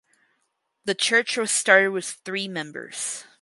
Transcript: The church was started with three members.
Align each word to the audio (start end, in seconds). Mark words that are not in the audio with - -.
The 0.85 0.95
church 0.95 1.37
was 1.37 1.51
started 1.51 1.89
with 1.89 2.05
three 2.25 2.47
members. 2.47 3.25